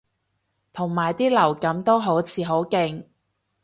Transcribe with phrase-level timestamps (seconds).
[0.73, 3.05] 同埋啲流感都好似好勁